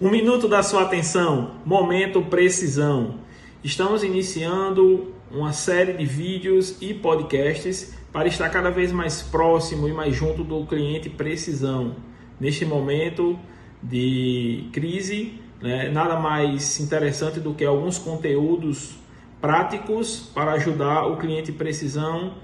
[0.00, 3.16] Um minuto da sua atenção, momento precisão.
[3.64, 9.92] Estamos iniciando uma série de vídeos e podcasts para estar cada vez mais próximo e
[9.92, 11.96] mais junto do cliente precisão.
[12.38, 13.36] Neste momento
[13.82, 18.94] de crise, né, nada mais interessante do que alguns conteúdos
[19.40, 22.34] práticos para ajudar o cliente precisão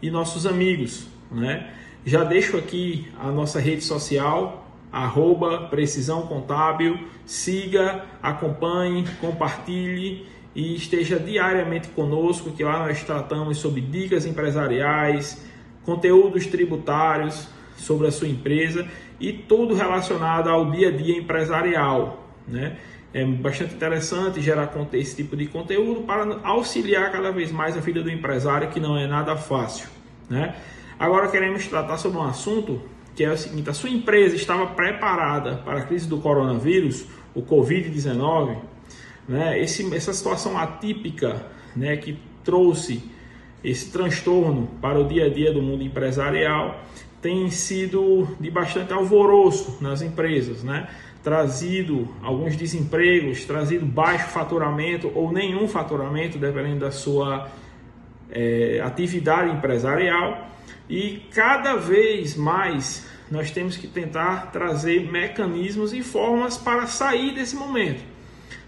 [0.00, 1.08] e nossos amigos.
[1.28, 1.72] Né?
[2.06, 11.18] Já deixo aqui a nossa rede social, arroba Precisão Contábil, siga, acompanhe, compartilhe e esteja
[11.18, 15.44] diariamente conosco, que lá nós tratamos sobre dicas empresariais,
[15.84, 18.86] conteúdos tributários sobre a sua empresa
[19.18, 22.76] e tudo relacionado ao dia a dia empresarial, né?
[23.12, 28.02] É bastante interessante gerar esse tipo de conteúdo para auxiliar cada vez mais a vida
[28.02, 29.88] do empresário, que não é nada fácil,
[30.28, 30.54] né?
[30.98, 32.80] Agora queremos tratar sobre um assunto
[33.20, 37.42] que é o seguinte: a sua empresa estava preparada para a crise do coronavírus, o
[37.42, 38.56] Covid-19,
[39.28, 39.60] né?
[39.60, 41.44] Esse, essa situação atípica
[41.76, 43.04] né, que trouxe
[43.62, 46.80] esse transtorno para o dia a dia do mundo empresarial
[47.20, 50.88] tem sido de bastante alvoroço nas empresas, né?
[51.22, 57.50] trazido alguns desempregos, trazido baixo faturamento ou nenhum faturamento, dependendo da sua
[58.32, 60.48] é, atividade empresarial.
[60.88, 67.54] E cada vez mais nós temos que tentar trazer mecanismos e formas para sair desse
[67.54, 68.02] momento.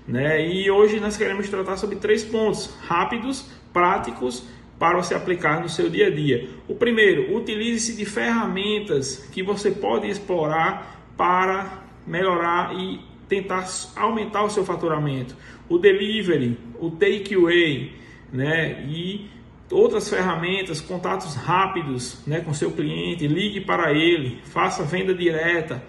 [0.07, 0.47] Né?
[0.47, 4.47] E hoje nós queremos tratar sobre três pontos rápidos, práticos
[4.79, 6.49] para você aplicar no seu dia a dia.
[6.69, 13.67] O primeiro, utilize-se de ferramentas que você pode explorar para melhorar e tentar
[13.97, 15.37] aumentar o seu faturamento.
[15.69, 17.93] O delivery, o takeaway,
[18.33, 18.85] né?
[18.89, 19.31] E
[19.73, 25.83] outras ferramentas, contatos rápidos, né, com seu cliente, ligue para ele, faça venda direta,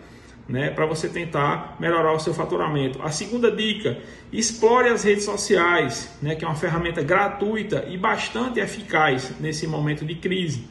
[0.47, 3.01] né, para você tentar melhorar o seu faturamento.
[3.01, 3.97] A segunda dica,
[4.31, 10.05] explore as redes sociais, né, que é uma ferramenta gratuita e bastante eficaz nesse momento
[10.05, 10.67] de crise.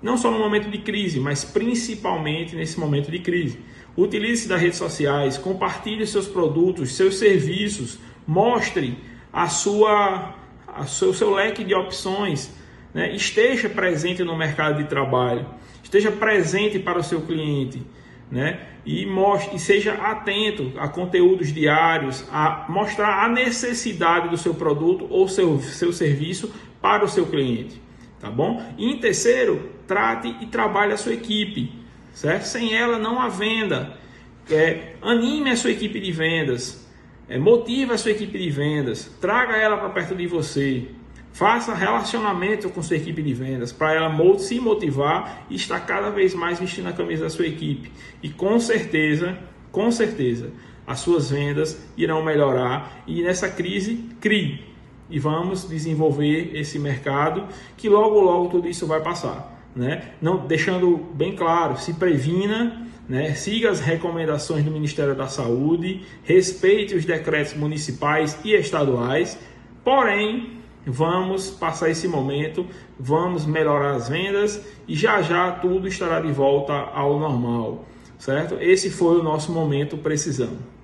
[0.00, 3.58] Não só no momento de crise, mas principalmente nesse momento de crise.
[3.96, 8.96] Utilize das redes sociais, compartilhe seus produtos, seus serviços, mostre
[9.32, 10.34] a sua,
[10.78, 12.54] a seu, seu leque de opções,
[12.94, 13.14] né?
[13.14, 15.46] esteja presente no mercado de trabalho,
[15.82, 17.84] esteja presente para o seu cliente
[18.30, 18.60] né?
[18.84, 25.06] E mostre e seja atento a conteúdos diários, a mostrar a necessidade do seu produto
[25.10, 27.80] ou seu, seu serviço para o seu cliente,
[28.20, 28.62] tá bom?
[28.76, 31.72] E em terceiro, trate e trabalhe a sua equipe,
[32.12, 32.44] certo?
[32.44, 33.96] Sem ela não há venda.
[34.50, 36.87] É, anime a sua equipe de vendas,
[37.28, 40.88] é, motive a sua equipe de vendas, traga ela para perto de você,
[41.38, 46.34] Faça relacionamento com sua equipe de vendas para ela se motivar e estar cada vez
[46.34, 47.92] mais vestindo a camisa da sua equipe.
[48.20, 49.38] E com certeza,
[49.70, 50.50] com certeza,
[50.84, 54.64] as suas vendas irão melhorar e nessa crise crie
[55.08, 57.46] e vamos desenvolver esse mercado
[57.76, 60.14] que logo logo tudo isso vai passar, né?
[60.20, 63.34] Não deixando bem claro, se previna, né?
[63.34, 69.38] Siga as recomendações do Ministério da Saúde, respeite os decretos municipais e estaduais,
[69.82, 70.58] porém
[70.90, 72.66] Vamos passar esse momento,
[72.98, 77.84] vamos melhorar as vendas e já já tudo estará de volta ao normal,
[78.18, 78.54] certo?
[78.58, 80.77] Esse foi o nosso momento precisando.